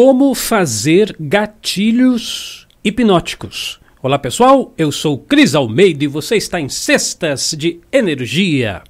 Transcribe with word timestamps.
Como 0.00 0.32
fazer 0.32 1.16
gatilhos 1.18 2.68
hipnóticos. 2.84 3.80
Olá 4.00 4.16
pessoal, 4.16 4.72
eu 4.78 4.92
sou 4.92 5.18
Cris 5.18 5.56
Almeida 5.56 6.04
e 6.04 6.06
você 6.06 6.36
está 6.36 6.60
em 6.60 6.68
Cestas 6.68 7.52
de 7.58 7.80
Energia. 7.90 8.84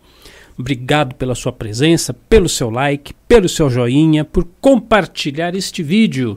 Obrigado 0.59 1.15
pela 1.15 1.35
sua 1.35 1.51
presença, 1.51 2.13
pelo 2.13 2.47
seu 2.47 2.69
like, 2.69 3.15
pelo 3.27 3.49
seu 3.49 3.71
joinha, 3.71 4.23
por 4.23 4.47
compartilhar 4.61 5.55
este 5.55 5.83
vídeo 5.83 6.37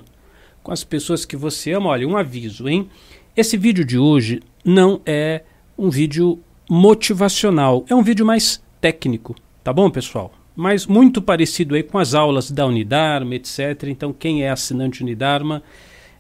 com 0.63 0.71
as 0.71 0.85
pessoas 0.85 1.25
que 1.25 1.35
você 1.35 1.73
ama. 1.73 1.89
Olha, 1.89 2.07
um 2.07 2.15
aviso, 2.15 2.69
hein? 2.69 2.89
Esse 3.35 3.57
vídeo 3.57 3.83
de 3.83 3.97
hoje 3.97 4.39
não 4.63 5.01
é 5.05 5.43
um 5.77 5.89
vídeo 5.89 6.39
motivacional, 6.69 7.83
é 7.89 7.93
um 7.93 8.03
vídeo 8.03 8.25
mais 8.25 8.63
técnico, 8.79 9.35
tá 9.65 9.73
bom, 9.73 9.89
pessoal? 9.89 10.31
Mas 10.61 10.85
muito 10.85 11.23
parecido 11.23 11.73
aí 11.73 11.81
com 11.81 11.97
as 11.97 12.13
aulas 12.13 12.51
da 12.51 12.67
Unidarma, 12.67 13.33
etc. 13.33 13.85
Então, 13.87 14.13
quem 14.13 14.43
é 14.43 14.51
assinante 14.51 15.01
Unidarma, 15.01 15.63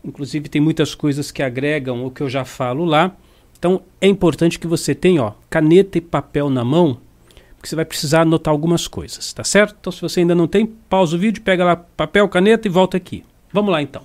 inclusive 0.03 0.49
tem 0.49 0.59
muitas 0.59 0.95
coisas 0.95 1.29
que 1.29 1.43
agregam 1.43 2.03
o 2.03 2.09
que 2.09 2.21
eu 2.23 2.27
já 2.27 2.43
falo 2.43 2.83
lá. 2.83 3.15
Então, 3.59 3.83
é 4.01 4.07
importante 4.07 4.57
que 4.57 4.65
você 4.65 4.95
tenha 4.95 5.21
ó, 5.21 5.33
caneta 5.47 5.99
e 5.99 6.01
papel 6.01 6.49
na 6.49 6.65
mão, 6.65 6.97
porque 7.55 7.69
você 7.69 7.75
vai 7.75 7.85
precisar 7.85 8.21
anotar 8.21 8.51
algumas 8.51 8.87
coisas, 8.87 9.31
tá 9.31 9.43
certo? 9.43 9.75
Então, 9.79 9.93
se 9.93 10.01
você 10.01 10.21
ainda 10.21 10.33
não 10.33 10.47
tem, 10.47 10.65
pausa 10.65 11.15
o 11.15 11.19
vídeo, 11.19 11.43
pega 11.43 11.63
lá 11.63 11.75
papel, 11.75 12.27
caneta 12.27 12.67
e 12.67 12.71
volta 12.71 12.97
aqui. 12.97 13.23
Vamos 13.53 13.71
lá 13.71 13.79
então. 13.79 14.01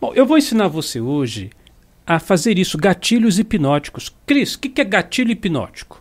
Bom, 0.00 0.12
eu 0.14 0.24
vou 0.26 0.38
ensinar 0.38 0.68
você 0.68 1.00
hoje 1.00 1.50
a 2.06 2.20
fazer 2.20 2.56
isso, 2.56 2.78
gatilhos 2.78 3.40
hipnóticos. 3.40 4.14
Cris, 4.24 4.54
o 4.54 4.60
que, 4.60 4.68
que 4.68 4.80
é 4.80 4.84
gatilho 4.84 5.32
hipnótico? 5.32 5.99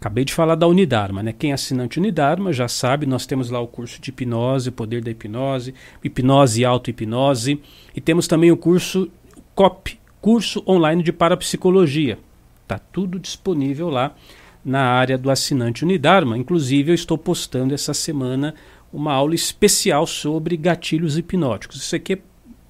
Acabei 0.00 0.24
de 0.24 0.32
falar 0.32 0.54
da 0.54 0.68
Unidarma, 0.68 1.24
né? 1.24 1.34
Quem 1.36 1.50
é 1.50 1.54
assinante 1.54 1.98
Unidarma 1.98 2.52
já 2.52 2.68
sabe, 2.68 3.04
nós 3.04 3.26
temos 3.26 3.50
lá 3.50 3.60
o 3.60 3.66
curso 3.66 4.00
de 4.00 4.10
hipnose, 4.10 4.70
poder 4.70 5.02
da 5.02 5.10
hipnose, 5.10 5.74
hipnose 6.04 6.60
e 6.60 6.64
auto-hipnose, 6.64 7.60
e 7.96 8.00
temos 8.00 8.28
também 8.28 8.52
o 8.52 8.56
curso 8.56 9.10
COP, 9.56 9.98
curso 10.20 10.62
online 10.68 11.02
de 11.02 11.12
parapsicologia. 11.12 12.16
Tá 12.66 12.78
tudo 12.78 13.18
disponível 13.18 13.90
lá 13.90 14.14
na 14.64 14.82
área 14.82 15.18
do 15.18 15.32
assinante 15.32 15.84
Unidarma. 15.84 16.38
Inclusive, 16.38 16.92
eu 16.92 16.94
estou 16.94 17.18
postando 17.18 17.74
essa 17.74 17.92
semana 17.92 18.54
uma 18.92 19.12
aula 19.12 19.34
especial 19.34 20.06
sobre 20.06 20.56
gatilhos 20.56 21.18
hipnóticos. 21.18 21.78
Isso 21.78 21.96
aqui 21.96 22.12
é 22.12 22.18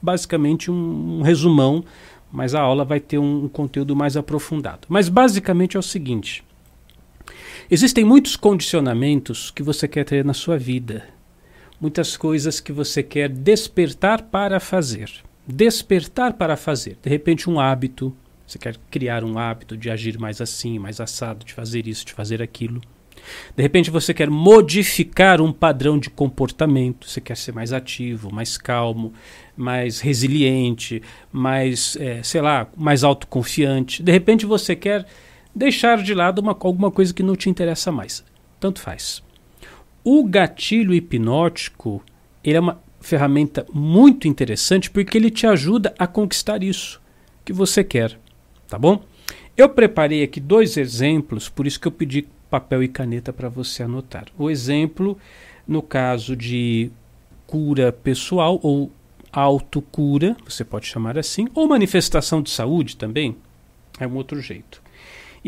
basicamente 0.00 0.70
um, 0.70 1.18
um 1.18 1.22
resumão, 1.22 1.84
mas 2.32 2.54
a 2.54 2.60
aula 2.60 2.86
vai 2.86 3.00
ter 3.00 3.18
um, 3.18 3.44
um 3.44 3.48
conteúdo 3.48 3.94
mais 3.94 4.16
aprofundado. 4.16 4.86
Mas 4.88 5.10
basicamente 5.10 5.76
é 5.76 5.80
o 5.80 5.82
seguinte: 5.82 6.42
existem 7.70 8.04
muitos 8.04 8.36
condicionamentos 8.36 9.50
que 9.50 9.62
você 9.62 9.86
quer 9.86 10.04
ter 10.04 10.24
na 10.24 10.34
sua 10.34 10.58
vida, 10.58 11.04
muitas 11.80 12.16
coisas 12.16 12.60
que 12.60 12.72
você 12.72 13.02
quer 13.02 13.28
despertar 13.28 14.22
para 14.22 14.58
fazer. 14.60 15.10
Despertar 15.46 16.34
para 16.34 16.56
fazer. 16.56 16.98
De 17.02 17.08
repente, 17.08 17.48
um 17.48 17.58
hábito. 17.58 18.14
Você 18.46 18.58
quer 18.58 18.76
criar 18.90 19.24
um 19.24 19.38
hábito 19.38 19.76
de 19.76 19.90
agir 19.90 20.18
mais 20.18 20.40
assim, 20.40 20.78
mais 20.78 21.00
assado, 21.00 21.44
de 21.44 21.52
fazer 21.52 21.86
isso, 21.86 22.04
de 22.04 22.12
fazer 22.12 22.42
aquilo. 22.42 22.80
De 23.56 23.62
repente 23.62 23.90
você 23.90 24.14
quer 24.14 24.30
modificar 24.30 25.40
um 25.40 25.52
padrão 25.52 25.98
de 25.98 26.10
comportamento, 26.10 27.08
você 27.08 27.20
quer 27.20 27.36
ser 27.36 27.52
mais 27.52 27.72
ativo, 27.72 28.32
mais 28.32 28.56
calmo, 28.56 29.12
mais 29.56 30.00
resiliente, 30.00 31.02
mais, 31.32 31.96
é, 32.00 32.22
sei 32.22 32.40
lá, 32.40 32.68
mais 32.76 33.04
autoconfiante. 33.04 34.02
De 34.02 34.12
repente 34.12 34.46
você 34.46 34.74
quer 34.74 35.06
deixar 35.58 36.02
de 36.02 36.14
lado 36.14 36.40
uma, 36.40 36.56
alguma 36.58 36.90
coisa 36.90 37.12
que 37.12 37.22
não 37.22 37.36
te 37.36 37.50
interessa 37.50 37.92
mais. 37.92 38.24
Tanto 38.58 38.80
faz. 38.80 39.22
O 40.02 40.24
gatilho 40.24 40.94
hipnótico 40.94 42.02
ele 42.42 42.56
é 42.56 42.60
uma 42.60 42.80
ferramenta 43.00 43.66
muito 43.72 44.26
interessante 44.26 44.90
porque 44.90 45.18
ele 45.18 45.30
te 45.30 45.46
ajuda 45.46 45.94
a 45.98 46.06
conquistar 46.06 46.62
isso 46.62 47.00
que 47.44 47.52
você 47.52 47.84
quer, 47.84 48.18
tá 48.68 48.78
bom? 48.78 49.02
Eu 49.56 49.68
preparei 49.68 50.22
aqui 50.22 50.40
dois 50.40 50.76
exemplos, 50.76 51.48
por 51.48 51.66
isso 51.66 51.80
que 51.80 51.88
eu 51.88 51.92
pedi 51.92 52.26
papel 52.48 52.82
e 52.82 52.88
caneta 52.88 53.32
para 53.32 53.48
você 53.48 53.82
anotar. 53.82 54.26
O 54.38 54.48
exemplo, 54.48 55.18
no 55.66 55.82
caso 55.82 56.36
de 56.36 56.90
cura 57.46 57.92
pessoal 57.92 58.60
ou 58.62 58.90
autocura, 59.32 60.36
você 60.46 60.64
pode 60.64 60.86
chamar 60.86 61.18
assim, 61.18 61.48
ou 61.54 61.68
manifestação 61.68 62.40
de 62.40 62.50
saúde 62.50 62.96
também, 62.96 63.36
é 63.98 64.06
um 64.06 64.14
outro 64.14 64.40
jeito. 64.40 64.82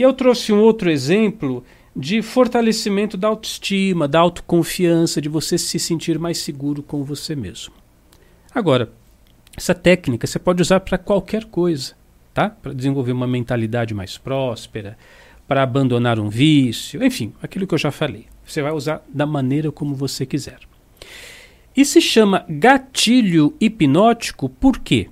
E 0.01 0.03
eu 0.03 0.15
trouxe 0.15 0.51
um 0.51 0.59
outro 0.63 0.91
exemplo 0.91 1.63
de 1.95 2.23
fortalecimento 2.23 3.19
da 3.19 3.29
autoestima, 3.29 4.09
da 4.09 4.19
autoconfiança, 4.19 5.21
de 5.21 5.29
você 5.29 5.59
se 5.59 5.79
sentir 5.79 6.19
mais 6.19 6.39
seguro 6.39 6.83
com 6.83 7.05
você 7.05 7.37
mesmo. 7.37 7.75
Agora, 8.55 8.91
essa 9.55 9.75
técnica 9.75 10.27
você 10.27 10.39
pode 10.39 10.63
usar 10.63 10.81
para 10.81 10.97
qualquer 10.97 11.45
coisa, 11.45 11.93
tá? 12.33 12.49
Para 12.49 12.73
desenvolver 12.73 13.13
uma 13.13 13.27
mentalidade 13.27 13.93
mais 13.93 14.17
próspera, 14.17 14.97
para 15.47 15.63
abandonar 15.63 16.19
um 16.19 16.31
vício, 16.31 17.05
enfim, 17.05 17.35
aquilo 17.43 17.67
que 17.67 17.75
eu 17.75 17.79
já 17.79 17.91
falei. 17.91 18.25
Você 18.47 18.63
vai 18.63 18.73
usar 18.73 19.05
da 19.07 19.27
maneira 19.27 19.71
como 19.71 19.95
você 19.95 20.25
quiser. 20.25 20.61
E 21.77 21.85
se 21.85 22.01
chama 22.01 22.47
gatilho 22.49 23.55
hipnótico 23.61 24.49
por 24.49 24.79
quê? 24.79 25.11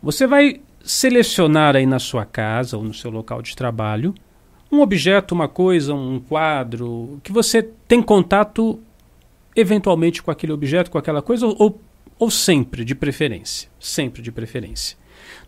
Você 0.00 0.24
vai 0.24 0.60
selecionar 0.84 1.74
aí 1.74 1.86
na 1.86 1.98
sua 1.98 2.24
casa 2.24 2.76
ou 2.76 2.84
no 2.84 2.94
seu 2.94 3.10
local 3.10 3.42
de 3.42 3.56
trabalho 3.56 4.14
um 4.74 4.80
objeto, 4.80 5.34
uma 5.34 5.48
coisa, 5.48 5.94
um 5.94 6.18
quadro, 6.18 7.20
que 7.22 7.32
você 7.32 7.62
tem 7.62 8.02
contato 8.02 8.80
eventualmente 9.54 10.22
com 10.22 10.30
aquele 10.30 10.52
objeto, 10.52 10.90
com 10.90 10.98
aquela 10.98 11.22
coisa, 11.22 11.46
ou, 11.46 11.80
ou 12.18 12.30
sempre 12.30 12.84
de 12.84 12.94
preferência. 12.94 13.68
Sempre 13.78 14.20
de 14.20 14.32
preferência. 14.32 14.96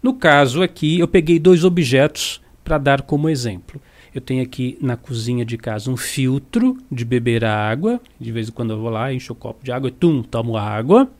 No 0.03 0.15
caso 0.15 0.63
aqui, 0.63 0.99
eu 0.99 1.09
peguei 1.09 1.39
dois 1.39 1.65
objetos 1.65 2.41
para 2.63 2.79
dar 2.79 3.03
como 3.03 3.29
exemplo. 3.29 3.81
Eu 4.15 4.21
tenho 4.21 4.43
aqui 4.43 4.79
na 4.81 4.97
cozinha 4.97 5.45
de 5.45 5.59
casa 5.59 5.91
um 5.91 5.97
filtro 5.97 6.79
de 6.91 7.05
beber 7.05 7.45
água. 7.45 8.01
De 8.19 8.33
vez 8.33 8.49
em 8.49 8.53
quando 8.53 8.73
eu 8.73 8.81
vou 8.81 8.89
lá, 8.89 9.13
encho 9.13 9.33
o 9.33 9.37
copo 9.37 9.65
de 9.65 9.73
água 9.73 9.89
e 9.89 9.93
tum, 9.93 10.23
tomo 10.23 10.57
água. 10.57 11.11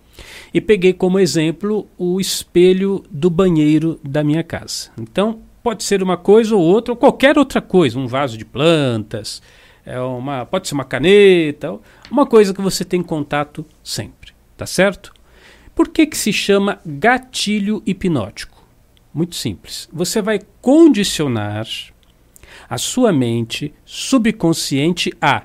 E 0.53 0.61
peguei 0.61 0.93
como 0.93 1.19
exemplo 1.19 1.89
o 1.99 2.21
espelho 2.21 3.05
do 3.11 3.29
banheiro 3.31 4.01
da 4.03 4.23
minha 4.25 4.43
casa. 4.43 4.91
Então, 4.99 5.41
pode 5.63 5.85
ser 5.85 6.03
uma 6.03 6.17
coisa 6.17 6.55
ou 6.55 6.63
outra, 6.63 6.93
ou 6.93 6.97
qualquer 6.97 7.37
outra 7.37 7.61
coisa, 7.61 7.99
um 7.99 8.07
vaso 8.07 8.39
de 8.39 8.45
plantas, 8.45 9.43
é 9.85 10.01
uma, 10.01 10.45
pode 10.45 10.67
ser 10.67 10.75
uma 10.75 10.85
caneta, 10.85 11.79
uma 12.11 12.27
coisa 12.27 12.53
que 12.53 12.61
você 12.61 12.85
tem 12.85 13.03
contato 13.03 13.65
sempre, 13.85 14.33
tá 14.57 14.67
certo? 14.67 15.13
Por 15.75 15.89
que, 15.89 16.07
que 16.07 16.17
se 16.17 16.33
chama 16.33 16.81
gatilho 16.85 17.83
hipnótico? 17.87 18.67
Muito 19.15 19.37
simples. 19.37 19.89
Você 19.93 20.21
vai 20.21 20.41
condicionar 20.61 21.67
a 22.69 22.79
sua 22.79 23.13
mente 23.13 23.73
subconsciente 23.85 25.13
a 25.21 25.45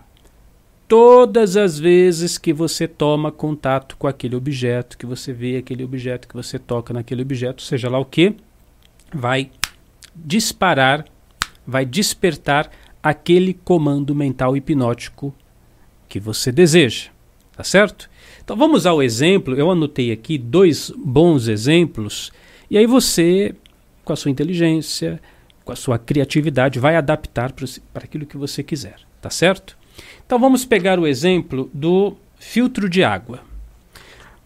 todas 0.91 1.56
as 1.56 1.79
vezes 1.79 2.38
que 2.38 2.52
você 2.52 2.85
toma 2.85 3.31
contato 3.31 3.96
com 3.96 4.07
aquele 4.07 4.35
objeto, 4.35 4.97
que 4.97 5.06
você 5.06 5.31
vê 5.31 5.56
aquele 5.56 5.85
objeto, 5.85 6.28
que 6.28 6.34
você 6.34 6.59
toca 6.59 6.94
naquele 6.94 7.22
objeto, 7.22 7.62
seja 7.62 7.90
lá 7.90 7.97
o 7.97 8.03
que, 8.03 8.35
vai 9.13 9.50
disparar, 10.13 11.06
vai 11.66 11.85
despertar 11.85 12.69
aquele 13.02 13.53
comando 13.53 14.13
mental 14.13 14.57
hipnótico 14.57 15.34
que 16.09 16.19
você 16.19 16.52
deseja. 16.52 17.08
Tá 17.56 17.63
certo? 17.63 18.09
Então 18.44 18.58
vamos 18.58 18.85
ao 18.85 19.02
exemplo. 19.02 19.56
Eu 19.56 19.72
anotei 19.72 20.12
aqui 20.12 20.38
dois 20.38 20.91
bons 20.97 21.47
exemplos, 21.47 22.34
e 22.69 22.78
aí 22.78 22.85
você, 22.85 23.56
com 24.03 24.12
a 24.12 24.18
sua 24.18 24.29
inteligência, 24.29 25.22
com 25.63 25.72
a 25.72 25.75
sua 25.78 25.97
criatividade, 25.97 26.79
vai 26.79 26.97
adaptar 26.97 27.53
para 27.53 28.03
aquilo 28.03 28.26
que 28.26 28.35
você 28.35 28.61
quiser, 28.61 28.97
tá 29.22 29.29
certo? 29.29 29.79
Então 30.26 30.40
vamos 30.40 30.66
pegar 30.66 31.00
o 31.00 31.08
exemplo 31.08 31.70
do 31.74 32.16
filtro 32.38 32.90
de 32.90 33.03
água. 33.03 33.42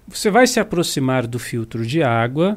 Você 0.07 0.30
vai 0.30 0.46
se 0.48 0.60
aproximar 0.60 1.25
do 1.25 1.40
filtro 1.40 1.86
de 1.86 2.04
água 2.04 2.56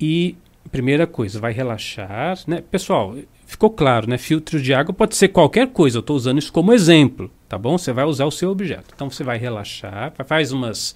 e, 0.00 0.36
primeira 0.70 1.06
coisa, 1.06 1.38
vai 1.38 1.52
relaxar. 1.52 2.38
Né? 2.46 2.62
Pessoal, 2.70 3.14
ficou 3.46 3.70
claro, 3.70 4.08
né? 4.08 4.16
Filtro 4.18 4.60
de 4.60 4.72
água 4.72 4.94
pode 4.94 5.16
ser 5.16 5.28
qualquer 5.28 5.68
coisa, 5.68 5.98
eu 5.98 6.00
estou 6.00 6.16
usando 6.16 6.38
isso 6.38 6.52
como 6.52 6.72
exemplo, 6.72 7.30
tá 7.48 7.58
bom? 7.58 7.76
Você 7.76 7.92
vai 7.92 8.04
usar 8.04 8.24
o 8.24 8.30
seu 8.30 8.50
objeto. 8.50 8.92
Então 8.94 9.10
você 9.10 9.22
vai 9.22 9.38
relaxar, 9.38 10.12
faz 10.24 10.52
umas 10.52 10.94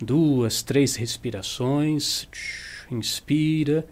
duas, 0.00 0.62
três 0.62 0.96
respirações, 0.96 2.26
inspira 2.90 3.84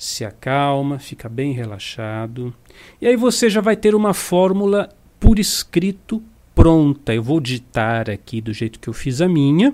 se 0.00 0.24
acalma, 0.24 0.98
fica 0.98 1.28
bem 1.28 1.52
relaxado. 1.52 2.54
E 3.02 3.06
aí 3.06 3.16
você 3.16 3.50
já 3.50 3.60
vai 3.60 3.76
ter 3.76 3.94
uma 3.94 4.14
fórmula 4.14 4.88
por 5.20 5.38
escrito 5.38 6.22
pronta. 6.54 7.14
Eu 7.14 7.22
vou 7.22 7.38
digitar 7.38 8.10
aqui 8.10 8.40
do 8.40 8.52
jeito 8.52 8.80
que 8.80 8.88
eu 8.88 8.94
fiz 8.94 9.20
a 9.20 9.28
minha. 9.28 9.72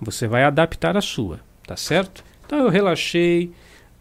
Você 0.00 0.28
vai 0.28 0.44
adaptar 0.44 0.96
a 0.96 1.00
sua, 1.00 1.40
tá 1.66 1.76
certo? 1.76 2.22
Então 2.44 2.58
eu 2.58 2.68
relaxei. 2.68 3.50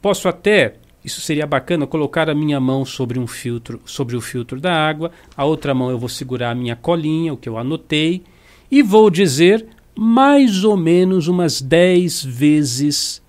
Posso 0.01 0.27
até, 0.27 0.75
isso 1.04 1.22
seria 1.22 1.48
bacana, 1.48 1.88
colocar 1.88 2.30
a 2.30 2.36
minha 2.36 2.60
mão 2.60 2.86
sobre 2.86 3.18
um 3.18 3.25
filtro, 3.25 3.81
sobre 3.86 4.16
o 4.16 4.22
filtro 4.22 4.60
da 4.60 4.74
água. 4.74 5.12
A 5.36 5.45
outra 5.45 5.74
mão 5.74 5.89
eu 5.89 5.98
vou 5.98 6.10
segurar 6.10 6.51
a 6.51 6.56
minha 6.56 6.75
colinha, 6.75 7.33
o 7.33 7.38
que 7.38 7.50
eu 7.50 7.57
anotei, 7.57 8.24
e 8.69 8.83
vou 8.83 9.10
dizer 9.10 9.66
mais 9.98 10.66
ou 10.66 10.75
menos 10.75 11.27
umas 11.30 11.62
10 11.62 12.24
vezes 12.25 13.24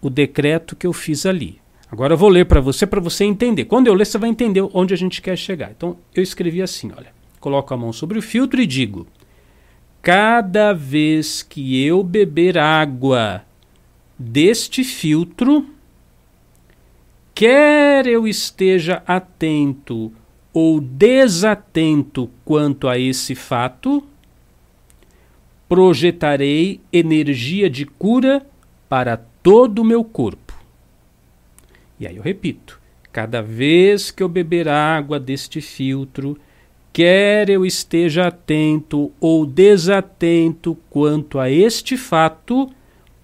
o 0.00 0.08
decreto 0.08 0.74
que 0.74 0.86
eu 0.86 0.92
fiz 0.92 1.26
ali. 1.26 1.60
Agora 1.90 2.12
eu 2.12 2.18
vou 2.18 2.28
ler 2.28 2.44
para 2.44 2.60
você, 2.60 2.86
para 2.86 3.00
você 3.00 3.24
entender. 3.24 3.64
Quando 3.64 3.86
eu 3.86 3.94
ler, 3.94 4.06
você 4.06 4.18
vai 4.18 4.28
entender 4.28 4.62
onde 4.74 4.92
a 4.92 4.96
gente 4.96 5.22
quer 5.22 5.36
chegar. 5.36 5.70
Então 5.70 5.96
eu 6.14 6.22
escrevi 6.22 6.60
assim: 6.60 6.92
olha, 6.96 7.12
coloco 7.40 7.72
a 7.72 7.76
mão 7.76 7.92
sobre 7.92 8.18
o 8.18 8.22
filtro 8.22 8.60
e 8.60 8.66
digo: 8.66 9.06
cada 10.02 10.72
vez 10.72 11.42
que 11.42 11.82
eu 11.84 12.02
beber 12.02 12.58
água 12.58 13.42
deste 14.18 14.84
filtro, 14.84 15.66
quer 17.34 18.06
eu 18.06 18.28
esteja 18.28 19.02
atento 19.06 20.12
ou 20.52 20.80
desatento 20.80 22.28
quanto 22.44 22.88
a 22.88 22.98
esse 22.98 23.34
fato, 23.34 24.02
projetarei 25.68 26.80
energia 26.92 27.70
de 27.70 27.86
cura 27.86 28.44
para 28.88 29.16
todo 29.42 29.80
o 29.80 29.84
meu 29.84 30.02
corpo. 30.02 30.47
E 31.98 32.06
aí 32.06 32.16
eu 32.16 32.22
repito: 32.22 32.80
cada 33.12 33.42
vez 33.42 34.10
que 34.10 34.22
eu 34.22 34.28
beber 34.28 34.68
água 34.68 35.18
deste 35.18 35.60
filtro, 35.60 36.38
quer 36.92 37.48
eu 37.48 37.64
esteja 37.64 38.28
atento 38.28 39.12
ou 39.20 39.44
desatento 39.44 40.76
quanto 40.88 41.38
a 41.38 41.50
este 41.50 41.96
fato, 41.96 42.68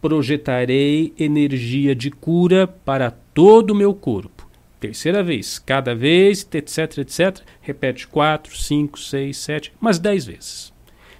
projetarei 0.00 1.12
energia 1.18 1.94
de 1.94 2.10
cura 2.10 2.66
para 2.66 3.10
todo 3.10 3.70
o 3.70 3.74
meu 3.74 3.94
corpo. 3.94 4.48
Terceira 4.78 5.22
vez, 5.22 5.58
cada 5.58 5.94
vez, 5.94 6.46
etc, 6.52 6.98
etc. 6.98 7.40
Repete 7.62 8.06
quatro, 8.06 8.54
cinco, 8.54 8.98
seis, 8.98 9.38
sete, 9.38 9.72
umas 9.80 9.98
dez 9.98 10.26
vezes. 10.26 10.74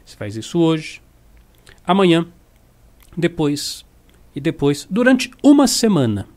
Você 0.04 0.16
faz 0.16 0.36
isso 0.36 0.58
hoje, 0.58 1.00
amanhã, 1.86 2.26
depois 3.16 3.86
e 4.36 4.40
depois, 4.40 4.86
durante 4.90 5.30
uma 5.42 5.66
semana. 5.66 6.33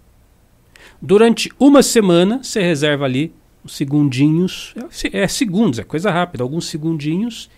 Durante 1.02 1.52
uma 1.60 1.84
semana, 1.84 2.42
você 2.42 2.62
reserva 2.62 3.06
ali 3.06 3.34
uns 3.64 3.76
segundinhos, 3.76 4.74
é, 5.14 5.22
é 5.24 5.28
segundos, 5.28 5.80
é 5.80 5.84
coisa 5.84 6.10
rápida, 6.10 6.44
alguns 6.44 6.66
segundinhos, 6.68 7.50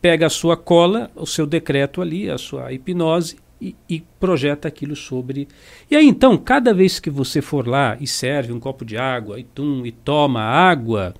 pega 0.00 0.26
a 0.26 0.30
sua 0.30 0.56
cola, 0.56 1.10
o 1.16 1.26
seu 1.26 1.46
decreto 1.46 2.00
ali, 2.00 2.30
a 2.30 2.38
sua 2.38 2.72
hipnose 2.72 3.36
e, 3.60 3.74
e, 3.88 4.00
projeta 4.20 4.68
aquilo 4.68 4.94
sobre. 4.94 5.48
E 5.90 5.96
aí 5.96 6.06
então, 6.06 6.36
cada 6.36 6.72
vez 6.72 7.00
que 7.00 7.10
você 7.10 7.40
for 7.40 7.66
lá 7.66 7.96
e 8.00 8.06
serve 8.06 8.52
um 8.52 8.60
copo 8.60 8.84
de 8.84 8.96
água 8.96 9.40
e 9.40 9.44
tum 9.44 9.84
e 9.84 9.90
toma 9.90 10.42
água, 10.42 11.14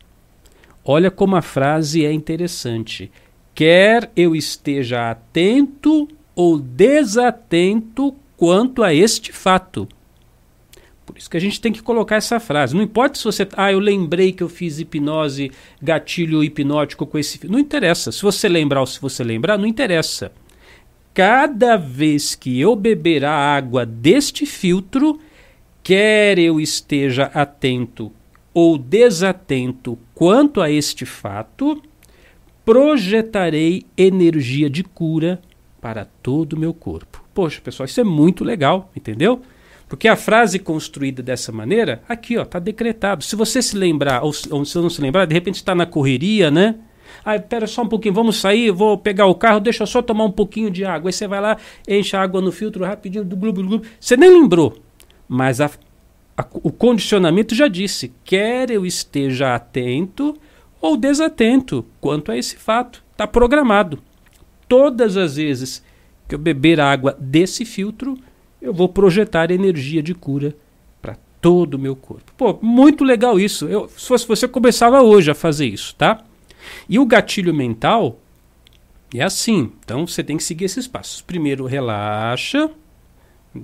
olha 0.85 1.11
como 1.11 1.35
a 1.35 1.43
frase 1.43 2.05
é 2.05 2.13
interessante. 2.13 3.11
Quer 3.55 4.11
eu 4.15 4.37
esteja 4.37 5.11
atento 5.11 6.07
ou 6.35 6.59
desatento 6.59 8.15
quanto 8.37 8.83
a 8.83 8.93
este 8.93 9.33
fato. 9.33 9.89
Isso 11.17 11.31
que 11.31 11.37
a 11.37 11.41
gente 11.41 11.61
tem 11.61 11.73
que 11.73 11.83
colocar 11.83 12.17
essa 12.17 12.39
frase. 12.39 12.75
Não 12.75 12.83
importa 12.83 13.19
se 13.19 13.25
você. 13.25 13.47
Ah, 13.57 13.73
eu 13.73 13.79
lembrei 13.79 14.33
que 14.33 14.43
eu 14.43 14.49
fiz 14.49 14.79
hipnose, 14.79 15.51
gatilho 15.81 16.45
hipnótico 16.45 17.07
com 17.07 17.19
esse. 17.19 17.47
Não 17.47 17.59
interessa. 17.59 18.13
Se 18.13 18.23
você 18.23 18.49
lembrar 18.49 18.81
ou 18.81 18.87
se 18.87 19.01
você 19.01 19.25
lembrar, 19.25 19.59
não 19.59 19.67
interessa. 19.67 20.33
Cada 21.15 21.77
vez 21.77 22.35
que 22.35 22.61
eu 22.61 22.77
beber 22.77 23.25
a 23.25 23.33
água 23.33 23.87
deste 23.87 24.45
filtro, 24.45 25.19
quer 25.83 26.39
eu 26.39 26.61
esteja 26.61 27.31
atento 27.33 28.13
ou 28.53 28.77
desatento 28.77 29.99
quanto 30.15 30.61
a 30.61 30.71
este 30.71 31.05
fato, 31.05 31.83
projetarei 32.65 33.85
energia 33.97 34.69
de 34.69 34.83
cura 34.83 35.41
para 35.81 36.05
todo 36.05 36.55
o 36.55 36.59
meu 36.59 36.75
corpo. 36.75 37.23
Poxa, 37.35 37.61
pessoal, 37.61 37.85
isso 37.85 38.01
é 38.01 38.05
muito 38.05 38.43
legal, 38.43 38.91
entendeu? 38.97 39.43
Porque 39.89 40.09
a 40.09 40.17
frase 40.17 40.59
construída 40.59 41.23
dessa 41.23 41.53
maneira, 41.53 42.03
aqui 42.09 42.37
ó, 42.37 42.43
está 42.43 42.59
decretado. 42.59 43.23
Se 43.23 43.37
você 43.37 43.63
se 43.63 43.77
lembrar, 43.77 44.23
ou, 44.23 44.33
ou 44.51 44.65
se 44.65 44.77
não 44.79 44.91
se 44.91 45.01
lembrar, 45.01 45.27
de 45.27 45.35
repente 45.35 45.57
está 45.57 45.75
na 45.75 45.87
correria, 45.87 46.51
né? 46.51 46.77
Ah, 47.25 47.39
pera 47.39 47.67
só 47.67 47.83
um 47.83 47.89
pouquinho, 47.89 48.15
vamos 48.15 48.37
sair, 48.37 48.71
vou 48.71 48.99
pegar 48.99 49.27
o 49.27 49.35
carro, 49.35 49.61
deixa 49.61 49.85
eu 49.85 49.87
só 49.87 50.03
tomar 50.03 50.25
um 50.25 50.31
pouquinho 50.31 50.71
de 50.71 50.85
água. 50.85 51.09
Aí 51.09 51.13
você 51.13 51.29
vai 51.29 51.41
lá, 51.41 51.57
enche 51.87 52.17
a 52.17 52.23
água 52.23 52.41
no 52.41 52.51
filtro 52.51 52.85
rapidinho, 52.85 53.25
do 53.25 53.37
glu. 53.37 53.83
Você 53.99 54.17
nem 54.17 54.29
lembrou, 54.29 54.77
mas 55.29 55.61
a, 55.61 55.71
a, 56.37 56.47
o 56.53 56.73
condicionamento 56.73 57.55
já 57.55 57.69
disse: 57.69 58.13
quer 58.25 58.71
eu 58.71 58.85
esteja 58.85 59.55
atento 59.55 60.37
ou 60.81 60.97
desatento 60.97 61.87
quanto 62.01 62.33
a 62.33 62.37
esse 62.37 62.57
fato. 62.57 63.05
Está 63.13 63.27
programado. 63.27 64.01
Todas 64.69 65.17
as 65.17 65.37
vezes 65.37 65.83
que 66.29 66.35
eu 66.35 66.39
beber 66.39 66.81
água 66.81 67.17
desse 67.19 67.65
filtro, 67.65 68.19
eu 68.61 68.73
vou 68.73 68.89
projetar 68.89 69.51
energia 69.51 70.03
de 70.03 70.15
cura 70.15 70.55
para 71.01 71.17
todo 71.41 71.75
o 71.75 71.79
meu 71.79 71.95
corpo. 71.95 72.33
Pô, 72.37 72.59
muito 72.61 73.05
legal 73.05 73.39
isso. 73.39 73.67
Eu, 73.69 73.89
se 73.89 74.07
fosse 74.07 74.27
você, 74.27 74.49
começava 74.49 75.03
hoje 75.03 75.31
a 75.31 75.35
fazer 75.35 75.67
isso, 75.67 75.95
tá? 75.97 76.25
E 76.89 76.99
o 76.99 77.07
gatilho 77.07 77.55
mental 77.55 78.19
é 79.15 79.23
assim. 79.23 79.73
Então 79.85 80.07
você 80.07 80.23
tem 80.23 80.37
que 80.37 80.45
seguir 80.45 80.65
esses 80.65 80.87
passos. 80.87 81.21
Primeiro, 81.21 81.65
relaxa, 81.67 82.71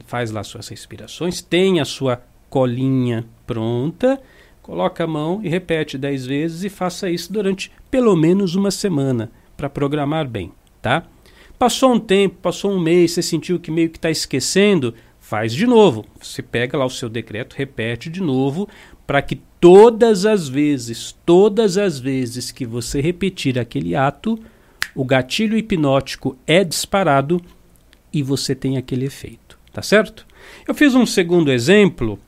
faz 0.07 0.31
lá 0.31 0.43
suas 0.43 0.69
respirações, 0.69 1.43
tem 1.43 1.81
a 1.81 1.85
sua 1.85 2.23
colinha 2.49 3.27
pronta, 3.47 4.21
coloca 4.63 5.05
a 5.05 5.07
mão 5.07 5.41
e 5.43 5.49
repete 5.49 5.99
dez 5.99 6.27
vezes 6.27 6.65
e 6.65 6.69
faça 6.69 7.11
isso 7.11 7.33
durante 7.33 7.73
pelo 7.91 8.15
menos 8.15 8.55
uma 8.55 8.71
semana 8.71 9.31
para 9.57 9.69
programar 9.69 10.29
bem, 10.29 10.53
tá? 10.81 11.05
Passou 11.63 11.93
um 11.93 12.01
tempo, 12.01 12.39
passou 12.43 12.73
um 12.73 12.81
mês, 12.81 13.13
você 13.13 13.23
sentiu 13.23 13.61
que 13.61 13.71
meio 13.71 13.89
que 13.89 13.97
está 13.97 14.11
esquecendo, 14.11 14.97
faz 15.21 15.55
de 15.55 15.65
novo. 15.65 16.05
Você 16.21 16.43
pega 16.43 16.77
lá 16.77 16.85
o 16.85 16.91
seu 16.91 17.09
decreto, 17.09 17.55
repete 17.55 18.11
de 18.11 18.21
novo, 18.21 18.69
para 19.07 19.23
que 19.23 19.37
todas 19.61 20.27
as 20.27 20.49
vezes, 20.49 21.17
todas 21.25 21.79
as 21.79 22.01
vezes 22.01 22.51
que 22.51 22.67
você 22.67 23.01
repetir 23.01 23.61
aquele 23.61 23.95
ato, 23.95 24.37
o 24.93 25.05
gatilho 25.05 25.57
hipnótico 25.57 26.37
é 26.49 26.65
disparado 26.65 27.41
e 28.13 28.25
você 28.25 28.57
tem 28.57 28.77
aquele 28.77 29.07
efeito, 29.07 29.57
tá 29.73 29.83
certo? 29.83 30.27
Eu 30.67 30.75
fiz 30.75 30.97
um 30.97 31.07
segundo 31.07 31.53
exemplo. 31.53 32.19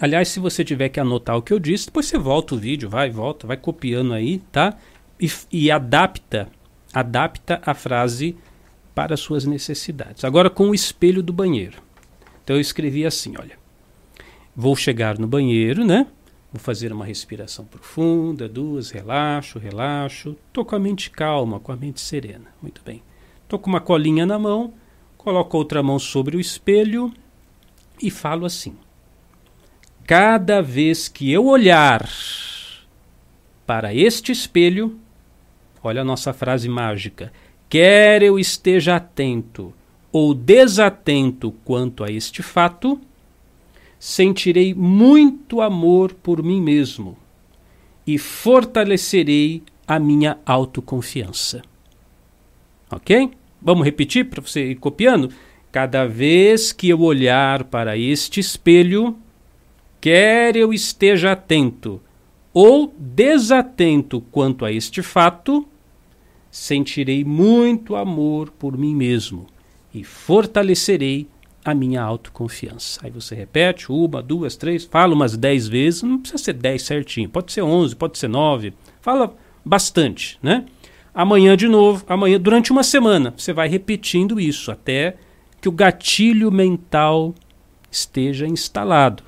Aliás, 0.00 0.28
se 0.28 0.40
você 0.40 0.64
tiver 0.64 0.88
que 0.88 0.98
anotar 0.98 1.36
o 1.36 1.42
que 1.42 1.52
eu 1.52 1.58
disse, 1.58 1.88
depois 1.88 2.06
você 2.06 2.16
volta 2.16 2.54
o 2.54 2.58
vídeo, 2.58 2.88
vai, 2.88 3.10
volta, 3.10 3.46
vai 3.46 3.58
copiando 3.58 4.14
aí, 4.14 4.38
tá? 4.50 4.74
E, 5.20 5.30
e 5.52 5.70
adapta 5.70 6.48
adapta 6.92 7.60
a 7.64 7.74
frase 7.74 8.36
para 8.94 9.16
suas 9.16 9.44
necessidades. 9.44 10.24
Agora 10.24 10.50
com 10.50 10.70
o 10.70 10.74
espelho 10.74 11.22
do 11.22 11.32
banheiro. 11.32 11.82
Então 12.42 12.56
eu 12.56 12.60
escrevi 12.60 13.06
assim, 13.06 13.34
olha. 13.38 13.58
Vou 14.56 14.74
chegar 14.74 15.18
no 15.18 15.28
banheiro, 15.28 15.84
né? 15.84 16.06
Vou 16.52 16.60
fazer 16.60 16.92
uma 16.92 17.04
respiração 17.04 17.64
profunda, 17.64 18.48
duas, 18.48 18.90
relaxo, 18.90 19.58
relaxo. 19.58 20.34
Tô 20.52 20.64
com 20.64 20.74
a 20.74 20.78
mente 20.78 21.10
calma, 21.10 21.60
com 21.60 21.70
a 21.70 21.76
mente 21.76 22.00
serena. 22.00 22.46
Muito 22.60 22.80
bem. 22.84 23.02
Tô 23.46 23.58
com 23.58 23.70
uma 23.70 23.80
colinha 23.80 24.26
na 24.26 24.38
mão, 24.38 24.74
coloco 25.16 25.56
outra 25.56 25.82
mão 25.82 25.98
sobre 25.98 26.36
o 26.36 26.40
espelho 26.40 27.12
e 28.02 28.10
falo 28.10 28.44
assim: 28.44 28.76
Cada 30.06 30.60
vez 30.62 31.06
que 31.06 31.30
eu 31.30 31.46
olhar 31.46 32.08
para 33.66 33.94
este 33.94 34.32
espelho, 34.32 34.98
Olha 35.82 36.02
a 36.02 36.04
nossa 36.04 36.32
frase 36.32 36.68
mágica. 36.68 37.32
Quer 37.68 38.22
eu 38.22 38.38
esteja 38.38 38.96
atento 38.96 39.72
ou 40.10 40.34
desatento 40.34 41.52
quanto 41.64 42.02
a 42.02 42.10
este 42.10 42.42
fato, 42.42 43.00
sentirei 43.98 44.74
muito 44.74 45.60
amor 45.60 46.14
por 46.14 46.42
mim 46.42 46.60
mesmo 46.60 47.16
e 48.06 48.16
fortalecerei 48.16 49.62
a 49.86 49.98
minha 49.98 50.38
autoconfiança. 50.46 51.62
Ok? 52.90 53.30
Vamos 53.60 53.84
repetir 53.84 54.26
para 54.26 54.40
você 54.40 54.70
ir 54.70 54.76
copiando? 54.76 55.30
Cada 55.70 56.06
vez 56.06 56.72
que 56.72 56.88
eu 56.88 57.00
olhar 57.00 57.64
para 57.64 57.98
este 57.98 58.40
espelho, 58.40 59.16
quer 60.00 60.56
eu 60.56 60.72
esteja 60.72 61.32
atento 61.32 62.00
ou 62.60 62.92
desatento 62.98 64.20
quanto 64.32 64.64
a 64.64 64.72
este 64.72 65.00
fato, 65.00 65.64
sentirei 66.50 67.22
muito 67.22 67.94
amor 67.94 68.50
por 68.50 68.76
mim 68.76 68.96
mesmo 68.96 69.46
e 69.94 70.02
fortalecerei 70.02 71.28
a 71.64 71.72
minha 71.72 72.02
autoconfiança. 72.02 72.98
Aí 73.04 73.12
você 73.12 73.36
repete 73.36 73.92
uma, 73.92 74.20
duas, 74.20 74.56
três, 74.56 74.84
fala 74.84 75.14
umas 75.14 75.36
dez 75.36 75.68
vezes, 75.68 76.02
não 76.02 76.18
precisa 76.18 76.42
ser 76.42 76.54
dez 76.54 76.82
certinho, 76.82 77.28
pode 77.28 77.52
ser 77.52 77.62
onze, 77.62 77.94
pode 77.94 78.18
ser 78.18 78.26
nove, 78.26 78.74
fala 79.00 79.36
bastante, 79.64 80.36
né? 80.42 80.66
Amanhã 81.14 81.56
de 81.56 81.68
novo, 81.68 82.04
amanhã, 82.08 82.40
durante 82.40 82.72
uma 82.72 82.82
semana, 82.82 83.32
você 83.36 83.52
vai 83.52 83.68
repetindo 83.68 84.40
isso 84.40 84.72
até 84.72 85.14
que 85.60 85.68
o 85.68 85.72
gatilho 85.72 86.50
mental 86.50 87.36
esteja 87.88 88.48
instalado. 88.48 89.22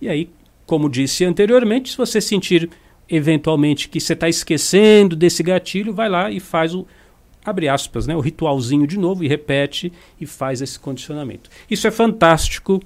E 0.00 0.08
aí, 0.08 0.28
como 0.72 0.88
disse 0.88 1.22
anteriormente, 1.22 1.90
se 1.90 1.98
você 1.98 2.18
sentir 2.18 2.70
eventualmente 3.06 3.90
que 3.90 4.00
você 4.00 4.14
está 4.14 4.26
esquecendo 4.26 5.14
desse 5.14 5.42
gatilho, 5.42 5.92
vai 5.92 6.08
lá 6.08 6.30
e 6.30 6.40
faz 6.40 6.74
o, 6.74 6.86
abre 7.44 7.68
aspas, 7.68 8.06
né, 8.06 8.16
o 8.16 8.20
ritualzinho 8.20 8.86
de 8.86 8.98
novo 8.98 9.22
e 9.22 9.28
repete 9.28 9.92
e 10.18 10.24
faz 10.24 10.62
esse 10.62 10.80
condicionamento. 10.80 11.50
Isso 11.70 11.86
é 11.86 11.90
fantástico. 11.90 12.80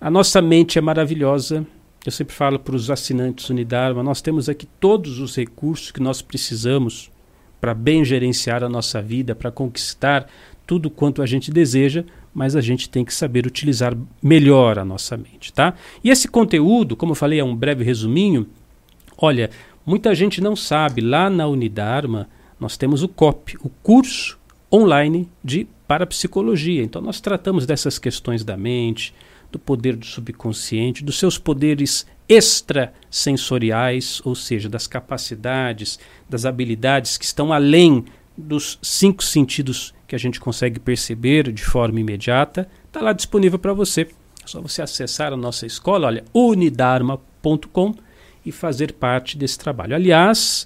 A 0.00 0.08
nossa 0.08 0.40
mente 0.40 0.78
é 0.78 0.80
maravilhosa. 0.80 1.66
Eu 2.06 2.12
sempre 2.12 2.36
falo 2.36 2.56
para 2.56 2.76
os 2.76 2.88
assinantes 2.88 3.50
Unidarma, 3.50 4.00
nós 4.00 4.22
temos 4.22 4.48
aqui 4.48 4.68
todos 4.78 5.18
os 5.18 5.34
recursos 5.34 5.90
que 5.90 6.00
nós 6.00 6.22
precisamos 6.22 7.10
para 7.60 7.74
bem 7.74 8.04
gerenciar 8.04 8.62
a 8.62 8.68
nossa 8.68 9.02
vida, 9.02 9.34
para 9.34 9.50
conquistar 9.50 10.28
tudo 10.64 10.88
quanto 10.88 11.20
a 11.20 11.26
gente 11.26 11.50
deseja, 11.50 12.04
mas 12.34 12.54
a 12.54 12.60
gente 12.60 12.88
tem 12.88 13.04
que 13.04 13.14
saber 13.14 13.46
utilizar 13.46 13.96
melhor 14.22 14.78
a 14.78 14.84
nossa 14.84 15.16
mente, 15.16 15.52
tá? 15.52 15.74
E 16.02 16.10
esse 16.10 16.28
conteúdo, 16.28 16.96
como 16.96 17.12
eu 17.12 17.16
falei, 17.16 17.40
é 17.40 17.44
um 17.44 17.54
breve 17.54 17.84
resuminho. 17.84 18.46
Olha, 19.16 19.50
muita 19.84 20.14
gente 20.14 20.40
não 20.40 20.54
sabe, 20.54 21.00
lá 21.00 21.28
na 21.28 21.46
Unidarma 21.46 22.28
nós 22.60 22.76
temos 22.76 23.02
o 23.02 23.08
COP, 23.08 23.56
o 23.62 23.68
curso 23.82 24.38
online 24.72 25.28
de 25.42 25.66
parapsicologia. 25.86 26.82
Então 26.82 27.00
nós 27.00 27.20
tratamos 27.20 27.66
dessas 27.66 27.98
questões 27.98 28.44
da 28.44 28.56
mente, 28.56 29.14
do 29.50 29.58
poder 29.58 29.96
do 29.96 30.04
subconsciente, 30.04 31.02
dos 31.02 31.18
seus 31.18 31.38
poderes 31.38 32.06
extrasensoriais, 32.28 34.20
ou 34.24 34.34
seja, 34.34 34.68
das 34.68 34.86
capacidades, 34.86 35.98
das 36.28 36.44
habilidades 36.44 37.16
que 37.16 37.24
estão 37.24 37.52
além 37.52 38.04
dos 38.38 38.78
cinco 38.80 39.22
sentidos 39.24 39.92
que 40.06 40.14
a 40.14 40.18
gente 40.18 40.38
consegue 40.38 40.78
perceber 40.78 41.52
de 41.52 41.62
forma 41.62 41.98
imediata, 41.98 42.68
está 42.86 43.00
lá 43.00 43.12
disponível 43.12 43.58
para 43.58 43.72
você. 43.72 44.02
É 44.02 44.46
só 44.46 44.62
você 44.62 44.80
acessar 44.80 45.32
a 45.32 45.36
nossa 45.36 45.66
escola, 45.66 46.06
olha, 46.06 46.24
unidarma.com 46.32 47.94
e 48.46 48.52
fazer 48.52 48.92
parte 48.92 49.36
desse 49.36 49.58
trabalho. 49.58 49.94
Aliás, 49.94 50.64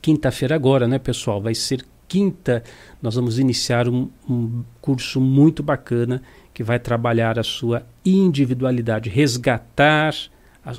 quinta-feira 0.00 0.54
agora, 0.54 0.88
né, 0.88 0.98
pessoal? 0.98 1.40
Vai 1.40 1.54
ser 1.54 1.84
quinta, 2.08 2.64
nós 3.00 3.14
vamos 3.14 3.38
iniciar 3.38 3.88
um, 3.88 4.08
um 4.28 4.64
curso 4.80 5.20
muito 5.20 5.62
bacana 5.62 6.22
que 6.52 6.64
vai 6.64 6.78
trabalhar 6.78 7.38
a 7.38 7.42
sua 7.42 7.84
individualidade, 8.04 9.10
resgatar 9.10 10.14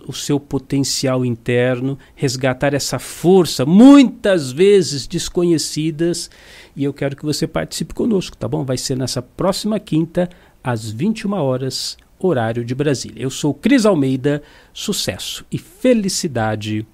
o 0.08 0.14
seu 0.14 0.40
potencial 0.40 1.24
interno, 1.26 1.98
resgatar 2.16 2.74
essa 2.74 2.98
força, 2.98 3.66
muitas 3.66 4.52
vezes 4.52 5.06
desconhecidas. 5.06 6.30
E 6.76 6.84
eu 6.84 6.94
quero 6.94 7.16
que 7.16 7.26
você 7.26 7.46
participe 7.46 7.94
conosco, 7.94 8.36
tá 8.36 8.48
bom? 8.48 8.66
Vai 8.66 8.78
ser 8.78 8.98
nessa 8.98 9.22
próxima 9.22 9.80
quinta, 9.80 10.30
às 10.64 10.90
21 10.90 11.34
horas, 11.34 11.98
horário 12.20 12.66
de 12.66 12.74
Brasília. 12.74 13.22
Eu 13.22 13.30
sou 13.30 13.54
Cris 13.54 13.86
Almeida, 13.86 14.42
sucesso 14.74 15.46
e 15.52 15.58
felicidade 15.58 16.86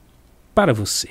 para 0.53 0.73
você. 0.73 1.09